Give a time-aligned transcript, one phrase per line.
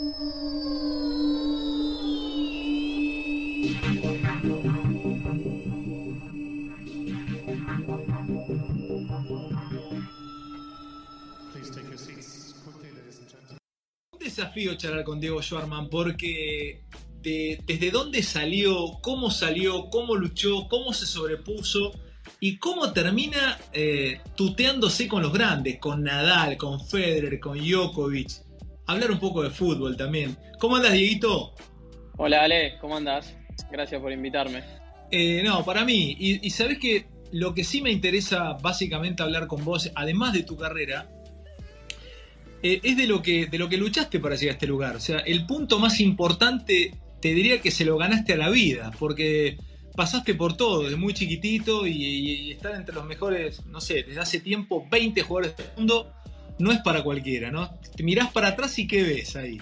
[0.00, 0.12] Un
[14.20, 16.84] desafío charlar con Diego Schwarman porque
[17.20, 21.90] desde dónde salió, cómo salió, cómo luchó, cómo se sobrepuso
[22.38, 28.47] y cómo termina eh, tuteándose con los grandes, con Nadal, con Federer, con Djokovic.
[28.88, 30.36] Hablar un poco de fútbol también.
[30.58, 31.54] ¿Cómo andas, Dieguito?
[32.16, 33.36] Hola, Ale, ¿cómo andas?
[33.70, 34.64] Gracias por invitarme.
[35.10, 36.16] Eh, no, para mí.
[36.18, 40.42] Y, y sabes que lo que sí me interesa básicamente hablar con vos, además de
[40.42, 41.06] tu carrera,
[42.62, 44.96] eh, es de lo, que, de lo que luchaste para llegar a este lugar.
[44.96, 48.90] O sea, el punto más importante te diría que se lo ganaste a la vida,
[48.98, 49.58] porque
[49.94, 54.40] pasaste por todo, desde muy chiquitito y, estar entre los mejores, no sé, desde hace
[54.40, 56.12] tiempo, 20 jugadores del mundo,
[56.58, 57.78] no es para cualquiera, ¿no?
[57.96, 59.58] Te mirás para atrás y ¿qué ves ahí?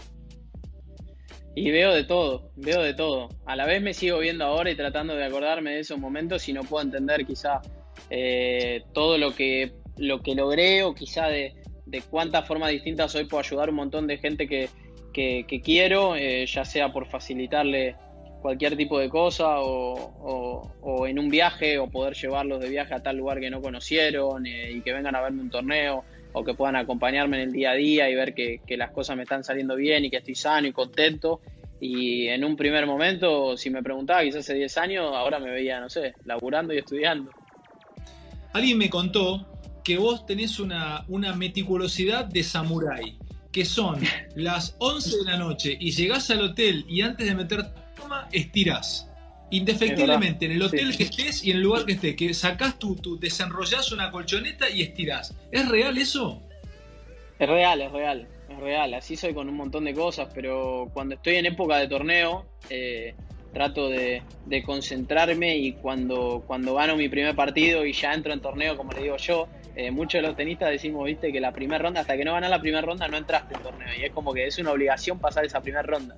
[1.55, 3.31] Y veo de todo, veo de todo.
[3.47, 6.53] A la vez me sigo viendo ahora y tratando de acordarme de esos momentos y
[6.53, 7.61] no puedo entender quizá
[8.11, 11.55] eh, todo lo que, lo que logré o quizá de,
[11.87, 14.69] de cuántas formas distintas hoy puedo ayudar a un montón de gente que,
[15.13, 17.97] que, quiero, eh, ya sea por facilitarle
[18.43, 23.17] cualquier tipo de cosa o, en un viaje o poder llevarlos de viaje a tal
[23.17, 26.05] lugar que no conocieron eh, y que vengan a verme un torneo
[26.39, 29.23] o que puedan acompañarme en el día a día y ver que, las cosas me
[29.23, 31.41] están saliendo bien y que estoy sano y contento.
[31.81, 35.81] Y en un primer momento, si me preguntaba, quizás hace 10 años, ahora me veía,
[35.81, 37.31] no sé, laburando y estudiando.
[38.53, 39.47] Alguien me contó
[39.83, 43.19] que vos tenés una, una meticulosidad de samurái
[43.51, 43.99] que son
[44.35, 47.65] las 11 de la noche y llegás al hotel y antes de meter
[47.97, 49.06] toma, estirás.
[49.51, 52.97] Indefectiblemente, en el hotel que estés y en el lugar que estés, que sacás tu,
[52.97, 55.35] tu, desenrollás una colchoneta y estirás.
[55.53, 56.43] ¿Es real eso?
[57.39, 58.95] Es real, es real, es real.
[58.95, 63.15] Así soy con un montón de cosas, pero cuando estoy en época de torneo, eh,
[63.53, 68.41] trato de, de, concentrarme y cuando, cuando gano mi primer partido y ya entro en
[68.41, 71.83] torneo, como le digo yo, eh, muchos de los tenistas decimos, viste, que la primera
[71.83, 73.89] ronda, hasta que no ganas la primera ronda, no entraste en torneo.
[73.99, 76.17] Y es como que es una obligación pasar esa primera ronda.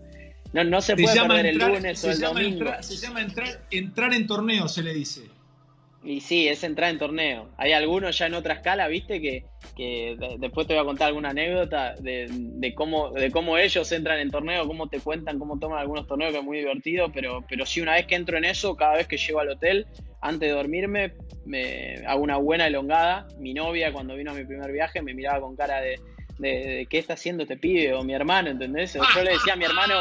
[0.52, 2.70] No, no se, puede perder el lunes o el domingo.
[2.80, 5.22] se llama entrar, entrar en torneo, se le dice.
[6.04, 7.48] Y sí, es entrar en torneo.
[7.56, 11.94] Hay algunos ya en otra escala, viste, que, después te voy a contar alguna anécdota
[11.96, 16.32] de, cómo, de cómo ellos entran en torneo, cómo te cuentan, cómo toman algunos torneos,
[16.32, 19.08] que es muy divertido, pero, pero sí, una vez que entro en eso, cada vez
[19.08, 19.86] que llego al hotel,
[20.20, 23.26] antes de dormirme, me hago una buena elongada.
[23.38, 25.98] Mi novia, cuando vino a mi primer viaje, me miraba con cara de,
[26.38, 28.94] de, qué está haciendo este pibe o mi hermano, ¿entendés?
[28.94, 29.94] Yo le decía a mi hermano,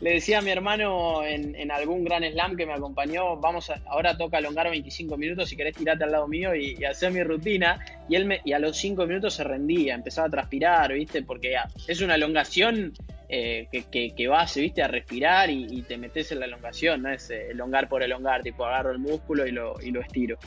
[0.00, 4.38] le decía a mi hermano en, algún gran slam que me acompañó, vamos ahora toca
[4.38, 7.78] alongar 25 minutos, si querés tirate al lado mío y, hacer mi rutina.
[8.08, 11.22] Y él y a los 5 minutos se rendía, empezaba a transpirar, ¿viste?
[11.22, 11.54] Porque
[11.86, 12.92] es una elongación
[13.28, 14.82] eh, que, que, vas, ¿viste?
[14.82, 18.64] A respirar y, te metes en la elongación, no es eh, elongar por elongar, tipo
[18.64, 20.38] agarro el músculo y lo, y lo estiro.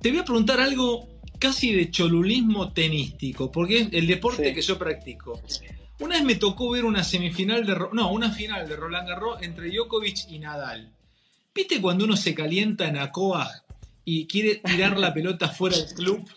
[0.00, 1.06] Te voy a preguntar algo
[1.38, 5.40] casi de cholulismo tenístico, porque es el deporte que yo practico.
[5.98, 9.70] Una vez me tocó ver una semifinal de no, una final de Roland Garros entre
[9.70, 10.92] Djokovic y Nadal.
[11.54, 13.50] ¿Viste cuando uno se calienta en Acoa
[14.04, 16.28] y quiere tirar la pelota fuera del club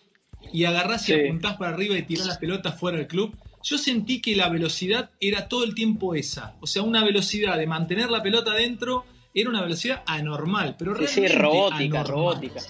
[0.54, 3.36] y agarrás y apuntás para arriba y tirás la pelota fuera del club?
[3.62, 7.68] Yo sentí que la velocidad era todo el tiempo esa, o sea, una velocidad de
[7.68, 12.62] mantener la pelota dentro era una velocidad anormal, pero realmente sí, robótica, robótica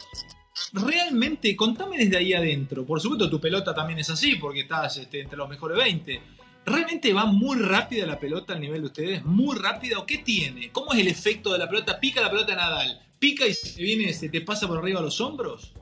[0.73, 2.85] realmente, contame desde ahí adentro.
[2.85, 6.21] Por supuesto, tu pelota también es así, porque estás este, entre los mejores 20.
[6.65, 9.25] ¿Realmente va muy rápida la pelota al nivel de ustedes?
[9.25, 9.97] ¿Muy rápida?
[9.99, 10.71] ¿O qué tiene?
[10.71, 11.99] ¿Cómo es el efecto de la pelota?
[11.99, 13.01] ¿Pica la pelota Nadal?
[13.17, 15.73] ¿Pica y se viene, se te pasa por arriba los hombros?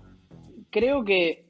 [0.70, 1.46] Creo que,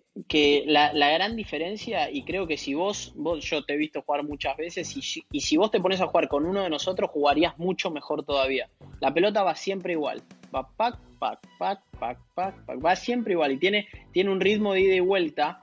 [0.65, 4.57] la, gran diferencia, y creo que si vos, vos, yo te he visto jugar muchas
[4.57, 7.91] veces, y, y si vos te pones a jugar con uno de nosotros, jugarías mucho
[7.91, 8.69] mejor todavía.
[8.99, 10.23] La pelota va siempre igual.
[10.53, 12.85] Va pac, pac, pac, pac, pac, pac.
[12.85, 15.61] Va siempre igual y tiene, tiene un ritmo de ida y vuelta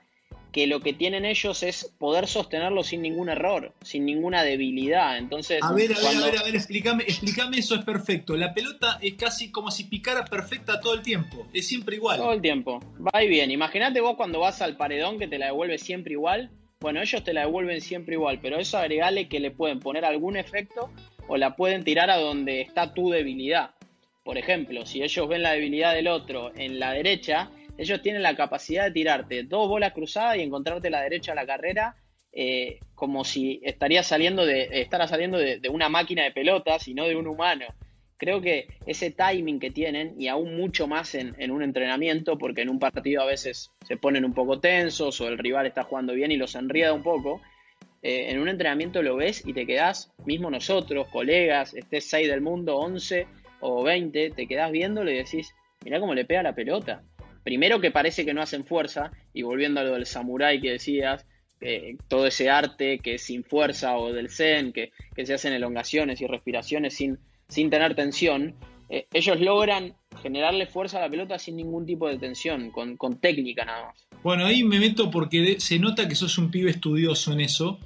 [0.55, 5.17] que lo que tienen ellos es poder sostenerlo sin ningún error, sin ninguna debilidad.
[5.17, 8.37] Entonces, a ver, a ver, a ver, a ver, explícame, explícame eso, es perfecto.
[8.37, 12.19] La pelota es casi como si picara perfecta todo el tiempo, es siempre igual.
[12.19, 13.51] Todo el tiempo, va y bien.
[13.51, 16.49] Imagínate vos cuando vas al paredón que te la devuelve siempre igual.
[16.79, 20.37] Bueno, ellos te la devuelven siempre igual, pero eso agregale que le pueden poner algún
[20.37, 20.89] efecto
[21.27, 23.71] o la pueden tirar a donde está tu debilidad.
[24.25, 28.35] Por ejemplo, si ellos ven la debilidad del otro en la derecha, ellos tienen la
[28.35, 31.95] capacidad de tirarte dos bolas cruzadas y encontrarte la derecha a la carrera
[32.31, 37.05] eh, como si estaría saliendo de, estará saliendo de, una máquina de pelotas y no
[37.05, 37.67] de un humano.
[38.17, 42.69] Creo que ese timing que tienen, y aún mucho más en, un entrenamiento, porque en
[42.69, 46.31] un partido a veces se ponen un poco tensos o el rival está jugando bien
[46.31, 47.43] y los enrieda un poco,
[48.01, 52.41] eh, en un entrenamiento lo ves y te quedás, mismo nosotros, colegas, estés 6 del
[52.41, 53.27] mundo, 11
[53.65, 55.53] o 20, te quedás viéndolo y decís,
[55.83, 57.03] mirá cómo le pega la pelota.
[57.43, 61.25] Primero que parece que no hacen fuerza, y volviendo a lo del samurái que decías,
[62.07, 64.91] todo ese arte que es sin fuerza o del zen, que,
[65.23, 67.17] se hacen elongaciones y respiraciones sin,
[67.47, 68.55] sin tener tensión,
[68.89, 73.65] eh, ellos logran generarle fuerza a la pelota sin ningún tipo de tensión, con, técnica
[73.65, 74.07] nada más.
[74.23, 77.79] Bueno, ahí me meto porque se nota que sos un pibe estudioso en eso,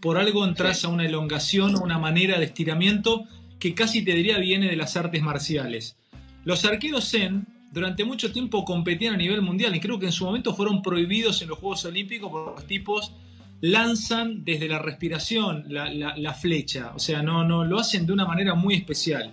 [0.00, 3.24] por algo entras a una elongación, una manera de estiramiento
[3.58, 5.96] que casi te diría viene de las artes marciales.
[6.44, 10.24] Los arqueros Zen durante mucho tiempo competían a nivel mundial y creo que en su
[10.24, 13.12] momento fueron prohibidos en los Juegos Olímpicos porque los tipos
[13.60, 18.54] lanzan desde la respiración la, flecha, o sea, no, no, lo hacen de una manera
[18.54, 19.32] muy especial.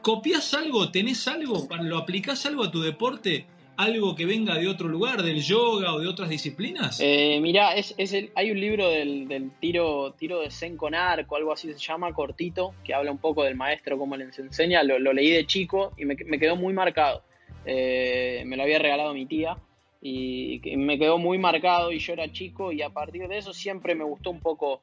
[0.00, 0.90] ¿Copias algo?
[0.90, 1.66] ¿Tenés algo?
[1.82, 3.46] ¿Lo aplicás algo a tu deporte?
[3.76, 6.98] Algo que venga de otro lugar, del yoga o de otras disciplinas?
[7.00, 7.94] Eh, mirá, es,
[8.34, 12.74] hay un libro del, tiro, tiro de Zen con arco, algo así se llama, cortito,
[12.84, 14.82] que habla un poco del maestro, cómo les enseña.
[14.82, 17.22] Lo, leí de chico y me, quedó muy marcado.
[17.66, 19.56] Eh, me lo había regalado mi tía
[20.00, 23.94] y me quedó muy marcado y yo era chico y a partir de eso siempre
[23.94, 24.82] me gustó un poco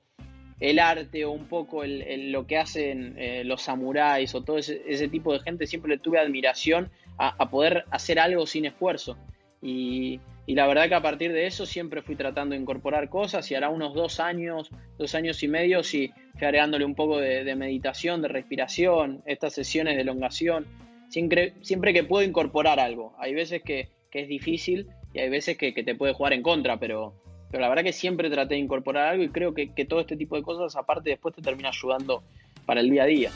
[0.62, 5.34] el arte o un poco lo que hacen eh, los samuráis o todo ese, tipo
[5.34, 9.18] de gente, siempre le tuve admiración a, poder hacer algo sin esfuerzo.
[9.62, 13.56] Y, la verdad que a partir de eso siempre fui tratando de incorporar cosas y
[13.56, 18.22] hará unos dos años, dos años y medio, sí, fui agregándole un poco de, meditación,
[18.22, 20.68] de respiración, estas sesiones de elongación,
[21.08, 21.54] siempre,
[21.94, 23.16] que puedo incorporar algo.
[23.18, 27.14] Hay veces que, es difícil y hay veces que, te puede jugar en contra, pero,
[27.52, 30.16] pero la verdad que siempre traté de incorporar algo y creo que, que todo este
[30.16, 32.24] tipo de cosas aparte después te termina ayudando
[32.66, 33.32] para el día a día.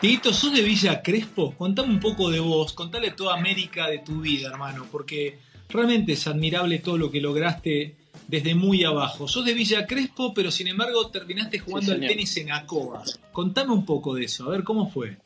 [0.00, 1.54] Tito, ¿sos de Villa Crespo?
[1.56, 5.38] Contame un poco de vos, contale toda América de tu vida, hermano, porque
[5.68, 7.96] realmente es admirable todo lo que lograste
[8.28, 9.26] desde muy abajo.
[9.26, 13.02] Sos de Villa Crespo, pero sin embargo terminaste jugando al tenis en Acoba.
[13.32, 15.16] Contame un poco de eso, a ver cómo fue.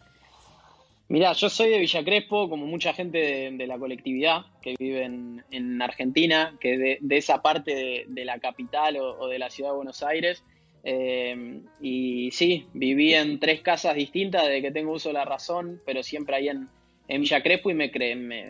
[1.10, 5.80] Mirá, yo soy de Villa Crespo, como mucha gente de, la colectividad que vive en,
[5.80, 10.02] Argentina, que de, de esa parte de, la capital o, de la ciudad de Buenos
[10.02, 10.44] Aires.
[10.84, 15.80] Eh, y sí, viví en tres casas distintas desde que tengo uso de la razón,
[15.86, 16.68] pero siempre ahí en,
[17.08, 17.88] Villa Crespo y me,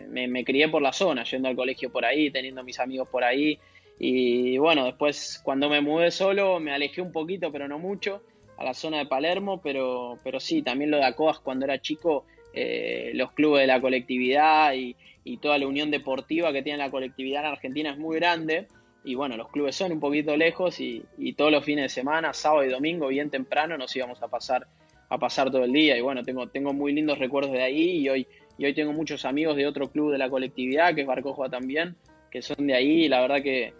[0.09, 3.57] me, crié por la zona, yendo al colegio por ahí, teniendo mis amigos por ahí.
[3.99, 8.21] Y bueno, después cuando me mudé solo me alejé un poquito, pero no mucho,
[8.57, 12.25] a la zona de Palermo, pero, pero sí, también lo de Acoas cuando era chico,
[12.53, 14.95] eh, los clubes de la colectividad y,
[15.41, 18.65] toda la unión deportiva que tiene la colectividad en Argentina es muy grande.
[19.03, 21.03] Y bueno, los clubes son un poquito lejos y,
[21.37, 24.65] todos los fines de semana, sábado y domingo, bien temprano, nos íbamos a pasar
[25.07, 25.95] a pasar todo el día.
[25.97, 29.23] Y bueno, tengo, tengo muy lindos recuerdos de ahí y hoy, y hoy tengo muchos
[29.25, 31.95] amigos de otro club de la colectividad, que es Barcojoa también,
[32.31, 33.05] que son de ahí.
[33.05, 33.73] Y la verdad que,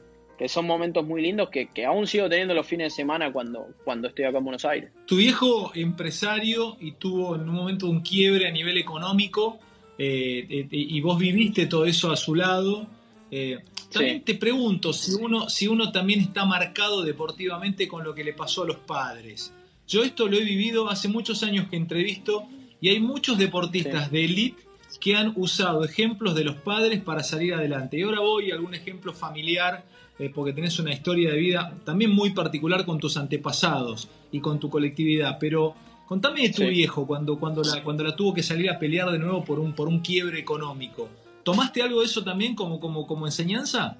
[0.47, 4.25] son momentos muy lindos que, aún sigo teniendo los fines de semana cuando, cuando estoy
[4.25, 4.91] acá en Buenos Aires.
[5.05, 9.59] Tu viejo empresario y tuvo en un momento un quiebre a nivel económico
[9.97, 12.87] eh, eh, y vos viviste todo eso a su lado.
[13.31, 13.59] Eh,
[13.91, 18.33] también te pregunto si uno, si uno también está marcado deportivamente con lo que le
[18.33, 19.53] pasó a los padres.
[19.87, 22.47] Yo esto lo he vivido hace muchos años que entrevisto
[22.79, 24.63] y hay muchos deportistas de élite
[24.99, 27.97] que han usado ejemplos de los padres para salir adelante.
[27.97, 29.83] Y ahora voy a algún ejemplo familiar,
[30.19, 34.59] eh, porque tenés una historia de vida también muy particular con tus antepasados y con
[34.59, 35.37] tu colectividad.
[35.39, 35.73] Pero
[36.05, 39.19] contame de tu viejo cuando, cuando, la, cuando la tuvo que salir a pelear de
[39.19, 41.09] nuevo por un, por un quiebre económico.
[41.43, 43.97] ¿Tomaste algo de eso también como, como, como enseñanza?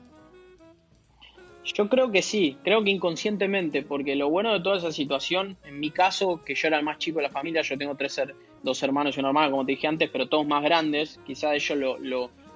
[1.73, 5.79] Yo creo que sí, creo que inconscientemente, porque lo bueno de toda esa situación, en
[5.79, 8.21] mi caso, que yo era el más chico de la familia, yo tengo tres
[8.63, 11.99] dos hermanos y una hermana, como te dije antes, pero todos más grandes, quizás ellos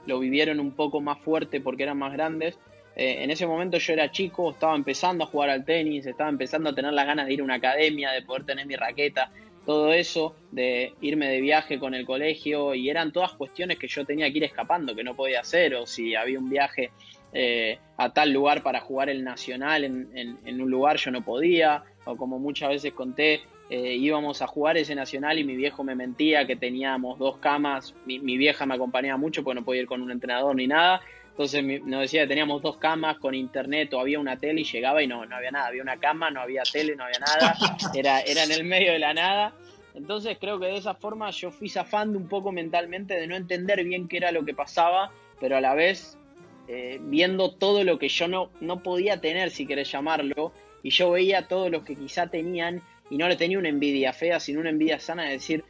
[0.05, 2.58] lo, vivieron un poco más fuerte porque eran más grandes.
[2.96, 6.70] Eh, en ese momento yo era chico, estaba empezando a jugar al tenis, estaba empezando
[6.70, 9.32] a tener las ganas de ir a una academia, de poder tener mi raqueta,
[9.66, 14.06] todo eso, de irme de viaje con el colegio, y eran todas cuestiones que yo
[14.06, 16.92] tenía que ir escapando, que no podía hacer, o si había un viaje
[17.36, 22.16] eh, a tal lugar para jugar el nacional en, un lugar yo no podía, o
[22.16, 26.46] como muchas veces conté, eh, íbamos a jugar ese nacional y mi viejo me mentía
[26.46, 30.12] que teníamos dos camas, mi, vieja me acompañaba mucho porque no podía ir con un
[30.12, 31.02] entrenador ni nada,
[31.34, 35.02] entonces nos decía que teníamos dos camas con internet o había una tele y llegaba
[35.02, 35.66] y no, no había nada.
[35.66, 37.56] Había una cama, no había tele, no había nada.
[37.96, 39.56] Era, era en el medio de la nada.
[39.96, 43.84] Entonces creo que de esa forma yo fui zafando un poco mentalmente de no entender
[43.84, 46.20] bien qué era lo que pasaba, pero a la vez
[46.68, 50.52] eh, viendo todo lo que yo no, no podía tener, si querés llamarlo,
[50.84, 54.40] y yo veía todo lo que quizá tenían y no le tenía una envidia fea,
[54.40, 55.63] sino una envidia sana de decir,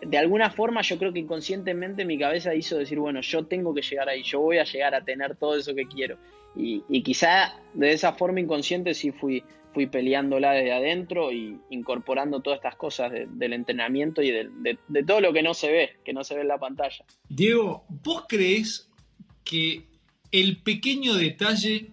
[0.00, 3.82] de alguna forma yo creo que inconscientemente mi cabeza hizo decir, bueno, yo tengo que
[3.82, 6.16] llegar ahí, yo voy a llegar a tener todo eso que quiero.
[6.56, 9.42] y, quizá de esa forma inconsciente sí fui,
[9.74, 15.20] fui peleándola desde adentro y incorporando todas estas cosas del entrenamiento y de, de, todo
[15.20, 17.04] lo que no se ve, que no se ve en la pantalla.
[17.28, 18.88] Diego, ¿vos crees
[19.42, 19.82] que
[20.30, 21.88] el pequeño detalle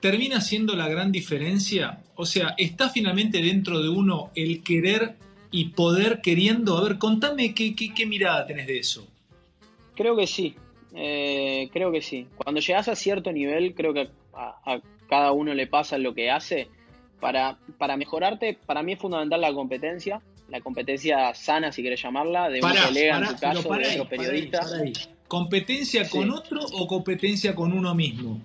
[0.00, 2.02] termina siendo la gran diferencia?
[2.14, 5.16] O sea, ¿está finalmente dentro de uno el querer
[5.52, 6.76] y poder queriendo?
[6.78, 9.06] A ver, contame qué, qué, mirada tenés de eso.
[9.94, 10.56] Creo que sí,
[10.94, 12.26] eh, creo que sí.
[12.36, 16.68] Cuando llegas a cierto nivel, creo que a, cada uno le pasa lo que hace.
[17.20, 22.48] Para, para, mejorarte, para mí es fundamental la competencia, la competencia sana, si quieres llamarla,
[22.48, 24.66] de un colega en tu caso, de otro periodista.
[25.28, 28.40] ¿Competencia con otro o competencia con uno mismo?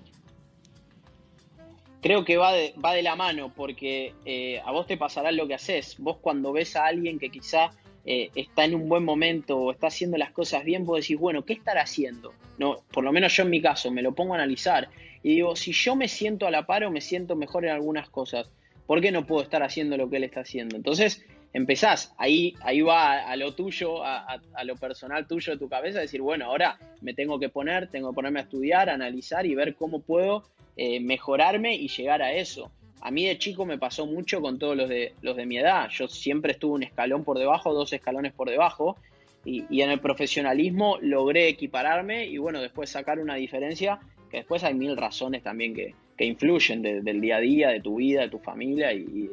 [2.01, 5.47] Creo que va de, va de la mano, porque eh, a vos te pasará lo
[5.47, 5.95] que haces.
[5.97, 7.71] Vos cuando ves a alguien que quizá
[8.05, 11.43] eh, está en un buen momento o está haciendo las cosas bien, vos decís, bueno,
[11.43, 12.33] ¿qué estará haciendo?
[12.57, 14.89] No, por lo menos yo en mi caso, me lo pongo a analizar
[15.23, 18.09] y digo, si yo me siento a la par o me siento mejor en algunas
[18.09, 18.49] cosas,
[18.85, 20.77] ¿por qué no puedo estar haciendo lo que él está haciendo?
[20.77, 25.99] Entonces, empezás, ahí, ahí va a, lo tuyo, a, lo personal tuyo de tu cabeza,
[25.99, 29.75] decir, bueno, ahora me tengo que poner, tengo que ponerme a estudiar, analizar y ver
[29.75, 30.43] cómo puedo
[30.75, 32.71] eh, mejorarme y llegar a eso.
[33.01, 35.89] A mí de chico me pasó mucho con todos los de, los de mi edad.
[35.89, 38.97] Yo siempre estuve un escalón por debajo, dos escalones por debajo.
[39.45, 43.97] Y, en el profesionalismo logré equipararme y bueno, después sacar una diferencia
[44.29, 48.21] que después hay mil razones también que, influyen del día a día, de tu vida,
[48.21, 49.29] de tu familia y,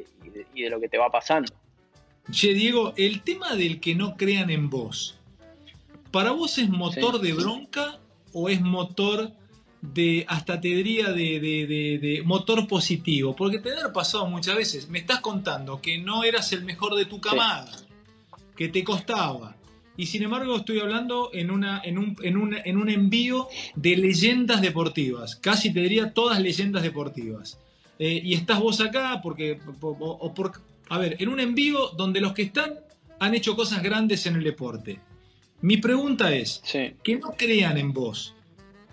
[0.54, 1.52] de, lo que te va pasando.
[2.30, 5.18] Che, Diego, el tema del que no crean en vos,
[6.10, 7.98] ¿para vos es motor de bronca
[8.32, 9.32] o es motor
[9.92, 15.20] de, hasta te diría, de, motor positivo, porque te ha pasado muchas veces, me estás
[15.20, 17.70] contando que no eras el mejor de tu camada,
[18.56, 19.56] que te costaba,
[19.96, 23.96] y sin embargo estoy hablando en, una, en, un, en, un, en un envío de
[23.96, 27.58] leyendas deportivas, casi te diría todas leyendas deportivas.
[27.98, 30.52] Eh, y estás vos acá porque, o, por,
[30.88, 32.74] a ver, en un envío donde los que están
[33.18, 35.00] han hecho cosas grandes en el deporte.
[35.60, 36.62] Mi pregunta es,
[37.02, 38.34] que no crean en vos,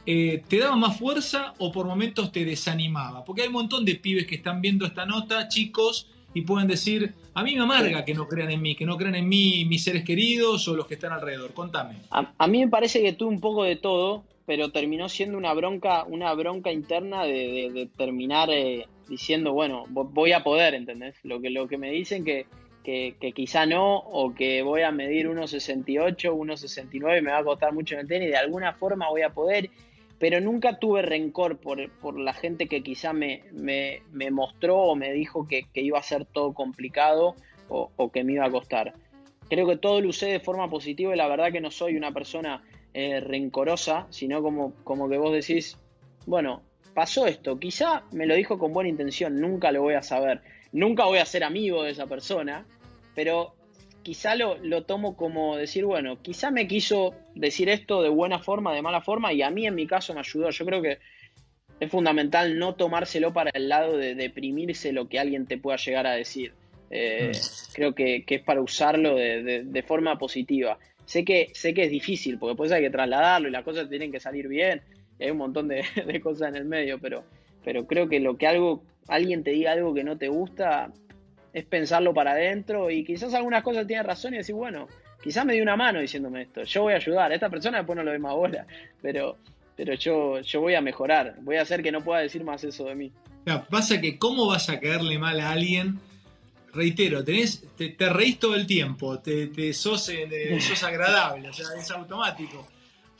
[0.05, 3.25] eh, ¿te daba más fuerza o por momentos te desanimaba?
[3.25, 7.13] Porque hay un montón de pibes que están viendo esta nota, chicos, y pueden decir,
[7.33, 9.83] a mí me amarga que no crean en mí, que no crean en mí mis
[9.83, 11.53] seres queridos o los que están alrededor.
[11.53, 11.97] Contame.
[12.09, 16.05] A, mí me parece que tuve un poco de todo, pero terminó siendo una bronca,
[16.05, 21.15] una bronca interna de, terminar eh, diciendo, bueno, voy a poder, ¿entendés?
[21.23, 22.47] Lo que, lo que me dicen que,
[22.83, 27.73] que, que, quizá no, o que voy a medir 1,68, 1,69 me va a costar
[27.73, 29.69] mucho en el tenis, de alguna forma voy a poder
[30.21, 35.11] pero nunca tuve rencor por, por la gente que quizá me, me, mostró o me
[35.13, 37.35] dijo que, iba a ser todo complicado
[37.69, 38.93] o, que me iba a costar.
[39.49, 42.11] Creo que todo lo usé de forma positiva y la verdad que no soy una
[42.11, 42.61] persona
[42.93, 45.79] eh, rencorosa, sino como, como que vos decís,
[46.27, 46.61] bueno,
[46.93, 51.05] pasó esto, quizá me lo dijo con buena intención, nunca lo voy a saber, nunca
[51.05, 52.65] voy a ser amigo de esa persona,
[53.15, 53.55] pero
[54.03, 58.73] quizá lo, lo, tomo como decir, bueno, quizá me quiso decir esto de buena forma,
[58.73, 60.49] de mala forma, y a mí en mi caso me ayudó.
[60.49, 60.99] Yo creo que
[61.79, 66.07] es fundamental no tomárselo para el lado de deprimirse lo que alguien te pueda llegar
[66.07, 66.53] a decir.
[66.91, 67.73] Eh, mm.
[67.73, 70.77] Creo que, es para usarlo de, forma positiva.
[71.05, 74.11] Sé que, sé que es difícil, porque después hay que trasladarlo y las cosas tienen
[74.11, 74.81] que salir bien,
[75.21, 77.23] hay un montón de, cosas en el medio, pero,
[77.63, 80.91] pero creo que lo que algo, alguien te diga algo que no te gusta,
[81.53, 84.87] es pensarlo para adentro y quizás algunas cosas tiene razón y decir, bueno,
[85.21, 87.97] quizás me dio una mano diciéndome esto, yo voy a ayudar, a esta persona después
[87.97, 88.65] no lo ve más bola,
[89.01, 89.37] pero,
[89.75, 92.85] pero yo, yo voy a mejorar, voy a hacer que no pueda decir más eso
[92.85, 93.11] de mí.
[93.69, 95.99] pasa que cómo vas a caerle mal a alguien,
[96.73, 101.67] reitero, tenés, te, reís todo el tiempo, te, te sos, eh, sos agradable, o sea,
[101.77, 102.65] es automático.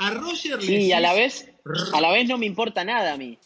[0.01, 1.51] A Roger Sí, y a la vez,
[1.93, 3.38] a la vez no me importa nada a mí.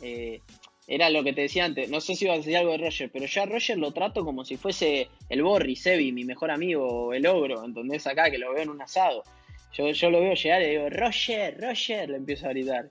[0.00, 0.40] Eh,
[0.86, 3.10] era lo que te decía antes, no sé si iba a decir algo de Roger,
[3.12, 7.12] pero yo a Roger lo trato como si fuese el Borri, Sebi, mi mejor amigo,
[7.12, 8.06] el ogro, ¿entendés?
[8.06, 9.24] Acá, que lo veo en un asado.
[9.72, 12.88] Yo, yo lo veo llegar y digo, Roger, Roger, le empiezo a gritar.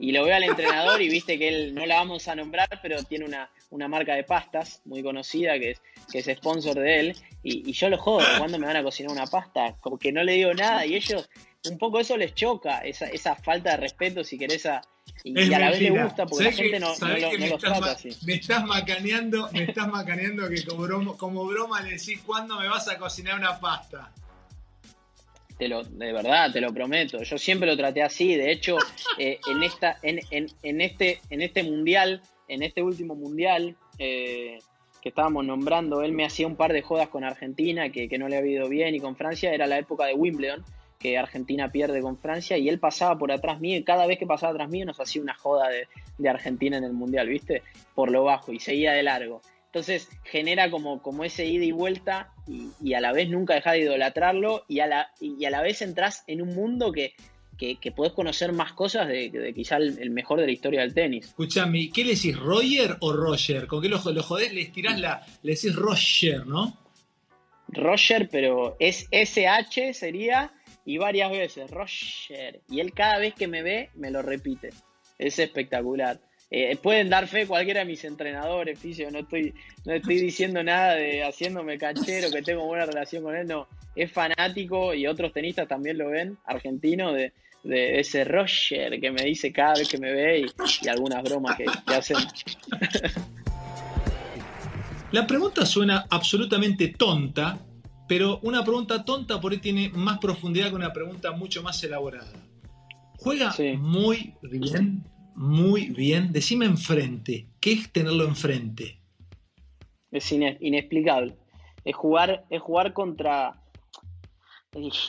[0.00, 3.00] Y lo veo al entrenador y viste que él, no la vamos a nombrar, pero
[3.04, 7.16] tiene una, una marca de pastas muy conocida que es, que es sponsor de él.
[7.44, 9.76] Y, y yo lo jodo, ¿cuándo me van a cocinar una pasta?
[9.80, 11.30] Como que no le digo nada y ellos,
[11.70, 14.82] un poco eso les choca, esa, esa falta de respeto, si querés, a,
[15.24, 18.10] y, a la vez le gusta porque la gente no, no, lo, no trata así.
[18.24, 22.68] Me estás macaneando, me estás macaneando que como broma, como broma le decís cuándo me
[22.68, 24.12] vas a cocinar una pasta.
[25.58, 27.22] Te lo, de verdad, te lo prometo.
[27.22, 28.34] Yo siempre lo traté así.
[28.34, 28.76] De hecho,
[29.18, 34.58] eh, en esta, en, en, en, este, en este mundial, en este último mundial eh,
[35.00, 38.28] que estábamos nombrando, él me hacía un par de jodas con Argentina que, que no
[38.28, 40.64] le había ido bien y con Francia era la época de Wimbledon
[41.06, 44.26] que Argentina pierde con Francia y él pasaba por atrás mío y cada vez que
[44.26, 47.62] pasaba atrás mío nos hacía una joda de, Argentina en el Mundial, ¿viste?
[47.94, 49.40] Por lo bajo y seguía de largo.
[49.66, 53.82] Entonces genera como, como ese ida y vuelta y, a la vez nunca dejar de
[53.82, 57.14] idolatrarlo y a la, y a la vez entras en un mundo que,
[57.56, 61.26] que, podés conocer más cosas de, quizá el, mejor de la historia del tenis.
[61.26, 63.68] Escuchame, ¿qué le decís, Roger o Roger?
[63.68, 64.52] ¿Con qué lo, lo jodés?
[64.52, 66.76] Le tirás la, le decís Roger, ¿no?
[67.68, 70.52] Roger, pero es SH sería
[70.86, 72.62] y varias veces, Roger.
[72.70, 74.70] Y él cada vez que me ve me lo repite.
[75.18, 76.20] Es espectacular.
[76.48, 79.52] Eh, pueden dar fe cualquiera de mis entrenadores, Fisio, no estoy,
[79.84, 83.66] no estoy diciendo nada de haciéndome canchero, que tengo buena relación con él, no.
[83.96, 87.32] Es fanático y otros tenistas también lo ven, argentino, de,
[87.64, 90.46] de ese Roger que me dice cada vez que me ve
[90.82, 92.18] y, algunas bromas que, que hacen.
[95.10, 97.58] La pregunta suena absolutamente tonta,
[98.08, 102.32] pero una pregunta tonta por ahí tiene más profundidad que una pregunta mucho más elaborada.
[103.18, 106.32] Juega muy bien, muy bien.
[106.32, 107.48] Decime enfrente.
[107.60, 109.00] ¿Qué es tenerlo enfrente?
[110.10, 111.36] Es inexplicable.
[111.84, 113.62] Es jugar, es jugar contra.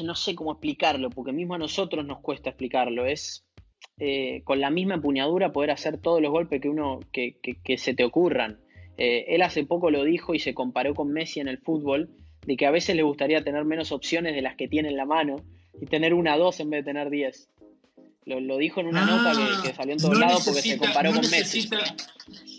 [0.03, 3.05] No sé cómo explicarlo, porque mismo a nosotros nos cuesta explicarlo.
[3.05, 3.45] Es
[3.99, 7.93] eh, con la misma empuñadura poder hacer todos los golpes que uno que, que se
[7.93, 8.59] te ocurran.
[8.97, 12.09] Eh, él hace poco lo dijo y se comparó con Messi en el fútbol,
[12.47, 15.05] de que a veces le gustaría tener menos opciones de las que tiene en la
[15.05, 15.35] mano
[15.79, 17.49] y tener una dos en vez de tener diez.
[18.25, 19.31] Lo, dijo en una nota
[19.63, 21.69] que, salió en todos lados porque se comparó con Messi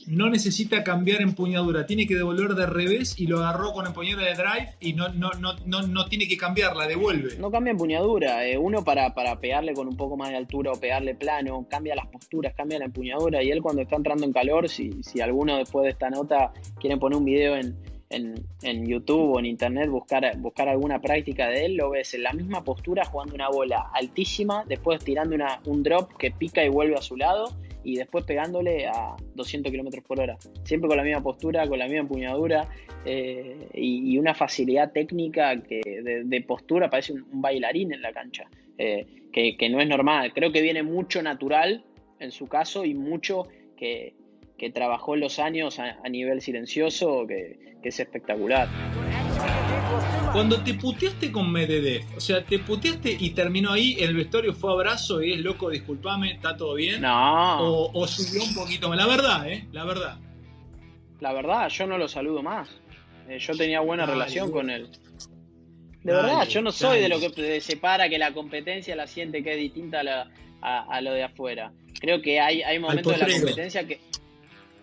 [0.06, 4.34] no necesita cambiar empuñadura, tiene que devolver de revés y lo agarró con empuñadura de
[4.34, 7.36] drive y no, no, no, no, no tiene que cambiarla, devuelve.
[7.36, 10.80] No cambia empuñadura, eh, uno para, para pegarle con un poco más de altura o
[10.80, 14.70] pegarle plano, cambia las posturas, cambia la empuñadura y él cuando está entrando en calor,
[14.70, 17.76] si, si alguno después de esta nota quiere poner un video en,
[18.10, 22.32] en, YouTube o en Internet, buscar, buscar alguna práctica de él, lo ves en la
[22.32, 26.94] misma postura jugando una bola altísima, después tirando una, un drop que pica y vuelve
[26.96, 30.36] a su lado y después pegándole a 200 kilómetros por hora.
[30.64, 32.68] Siempre con la misma postura, con la misma empuñadura
[33.04, 35.80] eh, y, una facilidad técnica que
[36.24, 40.32] de, postura parece un, bailarín en la cancha, eh, que, no es normal.
[40.34, 41.84] Creo que viene mucho natural
[42.18, 44.14] en su caso y mucho que,
[44.72, 48.68] trabajó en los años a, nivel silencioso, que, que es espectacular.
[50.32, 54.72] Cuando te puteaste con Medvedev, o sea, te puteaste y terminó ahí, el vestuario fue
[54.72, 57.00] abrazo y es loco, discúlpame, ¿está todo bien?
[57.00, 57.90] No.
[57.92, 58.98] O, subió un poquito más.
[58.98, 59.66] La verdad, ¿eh?
[59.72, 60.18] La verdad.
[61.20, 62.68] La verdad, yo no lo saludo más.
[63.28, 64.90] Eh, yo tenía buena relación con él.
[66.02, 69.52] De verdad, yo no soy de lo que separa que la competencia la siente que
[69.52, 70.02] es distinta
[70.60, 71.72] a, lo de afuera.
[72.00, 74.00] Creo que hay, hay momentos de la competencia que.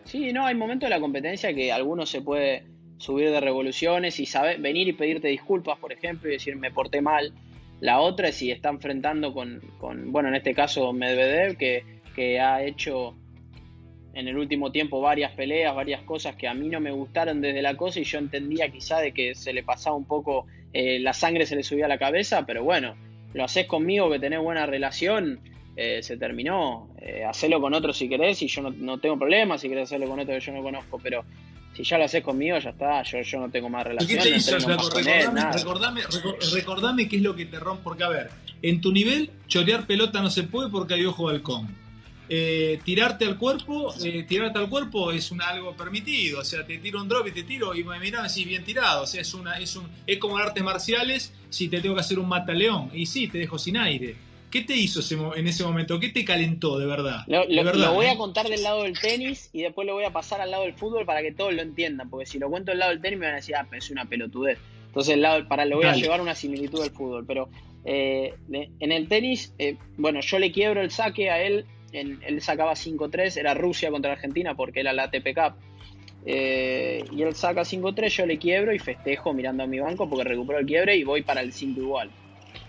[0.06, 2.64] Sí, no, hay momentos de la competencia que alguno se puede
[2.98, 7.02] subir de revoluciones y saber, venir y pedirte disculpas, por ejemplo, y decir me porté
[7.02, 7.34] mal.
[7.82, 9.62] La otra es si está enfrentando con,
[10.12, 11.84] bueno, en este caso Medvedev, que,
[12.16, 13.16] que ha hecho
[14.14, 17.62] en el último tiempo varias peleas, varias cosas que a mí no me gustaron desde
[17.62, 21.14] la cosa y yo entendía quizá de que se le pasaba un poco, eh, la
[21.14, 22.96] sangre se le subía a la cabeza, pero bueno,
[23.34, 25.42] lo haces conmigo que tenés buena relación,
[25.76, 29.58] eh, se terminó, eh, hacelo con otro si querés y yo no, no, tengo problema
[29.58, 31.26] si querés hacerlo con otro que yo no conozco, pero
[31.76, 34.20] si ya lo haces conmigo, ya está, yo, yo no tengo más relación.
[34.20, 36.04] ¿Y qué te hizo, recordame,
[36.54, 38.30] recordame, qué es lo que te rompe, porque a ver,
[38.62, 41.68] en tu nivel, chorear pelota no se puede porque hay ojo balcón.
[42.28, 46.80] Eh, tirarte al cuerpo, eh, tirarte al cuerpo es un, algo permitido, o sea, te
[46.80, 49.34] tiro un drop y te tiro y me miran así bien tirado, o sea, es
[49.36, 52.90] una, es un, es como en artes marciales si te tengo que hacer un mataleón
[52.94, 54.16] y sí, te dejo sin aire.
[54.56, 55.02] ¿Qué te hizo
[55.36, 56.00] en ese momento?
[56.00, 57.26] ¿Qué te calentó de verdad?
[57.28, 58.18] Lo, verdad, voy a ¿eh?
[58.18, 61.06] contar del lado del tenis y después lo voy a pasar al lado del fútbol
[61.06, 63.34] para que todos lo entiendan, porque si lo cuento del lado del tenis me van
[63.34, 64.58] a decir, ah, es una pelotudez.
[64.88, 67.26] Entonces, lado, para lo voy a llevar una similitud del fútbol.
[67.26, 67.50] Pero
[67.84, 71.66] eh, en el tenis, eh, bueno, yo le quiebro el saque a él.
[71.92, 75.56] él sacaba 5-3, era Rusia contra Argentina porque era la ATP Cup.
[76.26, 80.60] y él saca 5-3, yo le quiebro y festejo mirando a mi banco porque recupero
[80.60, 82.10] el quiebre y voy para el 5 igual.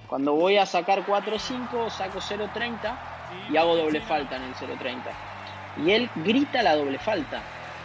[0.06, 2.96] Cuando voy a sacar 4-5, saco 0-30
[3.50, 5.00] y hago doble falta en el 0-30.
[5.84, 7.42] Y él grita la doble falta.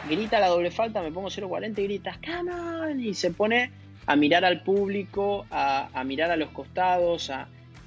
[0.09, 3.71] Grita la doble falta, me pongo 0-40 y grita, come y se pone
[4.07, 7.31] a mirar al público, a, mirar a los costados,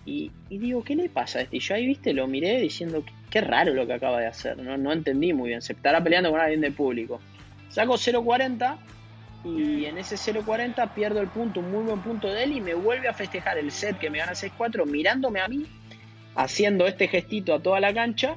[0.07, 1.57] y, digo, ¿qué le pasa a este?
[1.57, 4.77] Y yo ahí, viste, lo miré diciendo, qué raro lo que acaba de hacer, no,
[4.77, 7.21] no entendí muy bien, se estará peleando con alguien del público.
[7.71, 8.77] Saco 0.40
[9.45, 12.75] y en ese 0.40 pierdo el punto, un muy buen punto de él y me
[12.75, 15.67] vuelve a festejar el set que me gana 6-4 mirándome a mí,
[16.35, 18.37] haciendo este gestito a toda la cancha,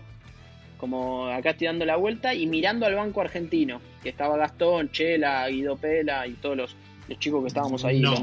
[0.77, 5.47] como acá estoy dando la vuelta, y mirando al banco argentino, que estaba Gastón, Chela,
[5.47, 6.75] Guido Pela y todos los,
[7.19, 8.13] chicos que estábamos ahí, no.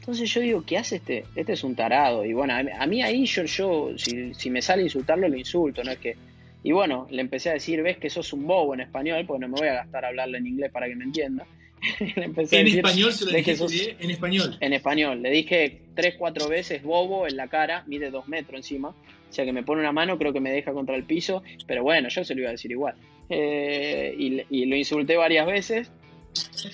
[0.00, 1.24] Entonces yo digo, ¿qué hace este?
[1.34, 2.26] Este es un tarado.
[2.26, 5.92] Y bueno, a mí ahí yo, yo si, si me sale insultarlo, lo insulto, no
[5.92, 6.33] es que...
[6.64, 9.48] Y bueno, le empecé a decir, ves que sos un bobo en español, pues no
[9.48, 11.46] me voy a gastar a hablarle en inglés para que me entienda.
[12.00, 14.56] en español se lo dije, en español.
[14.60, 15.20] En español.
[15.20, 18.88] Le dije tres, cuatro veces bobo en la cara, mide dos metros encima.
[18.88, 21.42] O sea que me pone una mano, creo que me deja contra el piso.
[21.66, 22.94] Pero bueno, yo se lo iba a decir igual.
[23.28, 25.92] Eh, y, lo insulté varias veces.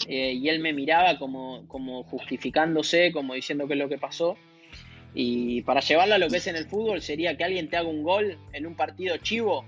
[0.07, 4.37] Eh, y él me miraba como, como justificándose, como diciendo qué es lo que pasó.
[5.16, 7.88] Y para llevarlo a lo que es en el fútbol sería que alguien te haga
[7.88, 9.64] un gol en un partido chivo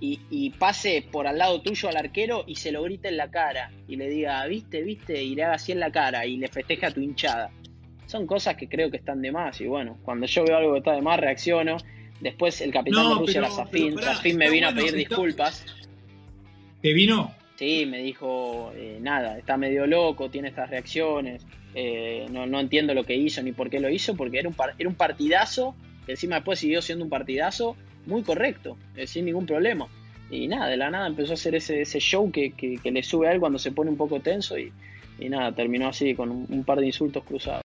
[0.00, 3.70] y, pase por al lado tuyo al arquero y se lo grite en la cara
[3.86, 6.88] y le diga, viste, viste, y le haga así en la cara y le festeja
[6.88, 7.50] a tu hinchada.
[8.06, 10.78] Son cosas que creo que están de más y bueno, cuando yo veo algo que
[10.78, 11.76] está de más reacciono.
[12.20, 15.64] Después el capitán de Rusia era Zafín, Zafín me vino a pedir disculpas.
[16.82, 17.34] ¿Te vino?
[17.56, 22.94] Sí, me dijo, eh, nada, está medio loco, tiene estas reacciones, eh, no, no, entiendo
[22.94, 25.74] lo que hizo ni por qué lo hizo, porque era un, era un partidazo,
[26.06, 29.88] que encima después siguió siendo un partidazo muy correcto, eh, sin ningún problema.
[30.30, 33.28] Y nada, de la nada empezó a hacer ese, ese show que, que, le sube
[33.28, 34.72] a él cuando se pone un poco tenso y
[35.18, 37.62] nada, terminó así con un par de insultos cruzados.